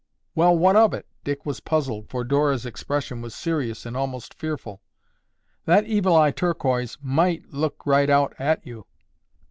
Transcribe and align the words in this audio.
"Well, 0.33 0.57
what 0.57 0.75
of 0.75 0.95
it!" 0.95 1.05
Dick 1.23 1.45
was 1.45 1.59
puzzled, 1.59 2.09
for 2.09 2.23
Dora's 2.23 2.65
expression 2.65 3.21
was 3.21 3.35
serious 3.35 3.85
and 3.85 3.95
almost 3.95 4.33
fearful. 4.33 4.81
"That 5.65 5.85
Evil 5.85 6.15
Eye 6.15 6.31
Turquoise 6.31 6.97
might 7.03 7.53
look 7.53 7.85
right 7.85 8.09
out 8.09 8.33
at 8.39 8.65
you!" 8.65 8.87